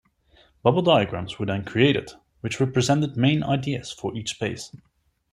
Bubble 0.63 0.81
diagrams 0.81 1.37
were 1.37 1.45
then 1.45 1.63
created 1.63 2.13
which 2.39 2.59
represented 2.59 3.15
main 3.17 3.43
ideas 3.43 3.91
for 3.91 4.15
each 4.15 4.31
space. 4.31 4.75